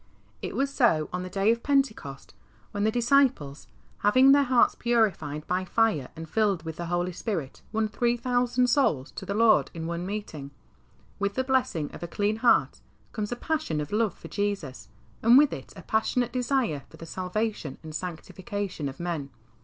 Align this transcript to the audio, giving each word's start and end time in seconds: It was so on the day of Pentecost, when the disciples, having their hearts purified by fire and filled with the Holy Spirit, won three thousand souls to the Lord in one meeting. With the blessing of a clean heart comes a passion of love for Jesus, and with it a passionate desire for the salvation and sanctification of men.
It 0.41 0.55
was 0.55 0.73
so 0.73 1.09
on 1.13 1.21
the 1.21 1.29
day 1.29 1.51
of 1.51 1.61
Pentecost, 1.61 2.33
when 2.71 2.85
the 2.85 2.89
disciples, 2.91 3.67
having 3.99 4.31
their 4.31 4.41
hearts 4.45 4.73
purified 4.73 5.45
by 5.45 5.63
fire 5.63 6.07
and 6.15 6.27
filled 6.27 6.63
with 6.65 6.77
the 6.77 6.87
Holy 6.87 7.11
Spirit, 7.11 7.61
won 7.71 7.87
three 7.87 8.17
thousand 8.17 8.65
souls 8.65 9.11
to 9.11 9.27
the 9.27 9.35
Lord 9.35 9.69
in 9.75 9.85
one 9.85 10.07
meeting. 10.07 10.49
With 11.19 11.35
the 11.35 11.43
blessing 11.43 11.91
of 11.93 12.01
a 12.01 12.07
clean 12.07 12.37
heart 12.37 12.79
comes 13.11 13.31
a 13.31 13.35
passion 13.35 13.79
of 13.79 13.91
love 13.91 14.15
for 14.15 14.27
Jesus, 14.27 14.89
and 15.21 15.37
with 15.37 15.53
it 15.53 15.71
a 15.75 15.83
passionate 15.83 16.31
desire 16.33 16.81
for 16.89 16.97
the 16.97 17.05
salvation 17.05 17.77
and 17.83 17.93
sanctification 17.93 18.89
of 18.89 18.99
men. 18.99 19.29